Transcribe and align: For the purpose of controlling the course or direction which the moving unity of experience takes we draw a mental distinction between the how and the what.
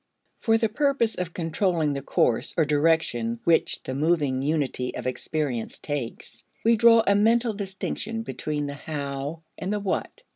For 0.39 0.57
the 0.57 0.67
purpose 0.67 1.13
of 1.13 1.31
controlling 1.31 1.93
the 1.93 2.01
course 2.01 2.55
or 2.57 2.65
direction 2.65 3.39
which 3.43 3.83
the 3.83 3.93
moving 3.93 4.41
unity 4.41 4.95
of 4.95 5.05
experience 5.05 5.77
takes 5.77 6.41
we 6.65 6.75
draw 6.75 7.03
a 7.05 7.13
mental 7.13 7.53
distinction 7.53 8.23
between 8.23 8.65
the 8.65 8.73
how 8.73 9.43
and 9.59 9.71
the 9.71 9.79
what. 9.79 10.23